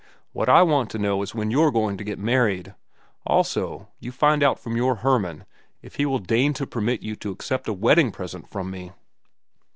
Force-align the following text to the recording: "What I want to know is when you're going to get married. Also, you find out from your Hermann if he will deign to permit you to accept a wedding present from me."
"What 0.33 0.49
I 0.49 0.63
want 0.63 0.89
to 0.89 0.97
know 0.97 1.21
is 1.21 1.35
when 1.35 1.51
you're 1.51 1.69
going 1.71 1.95
to 1.97 2.03
get 2.03 2.17
married. 2.17 2.73
Also, 3.23 3.87
you 3.99 4.11
find 4.11 4.41
out 4.41 4.57
from 4.57 4.75
your 4.75 4.95
Hermann 4.95 5.45
if 5.83 5.97
he 5.97 6.07
will 6.07 6.17
deign 6.17 6.53
to 6.53 6.65
permit 6.65 7.03
you 7.03 7.15
to 7.17 7.29
accept 7.29 7.67
a 7.67 7.73
wedding 7.73 8.11
present 8.11 8.49
from 8.49 8.71
me." 8.71 8.93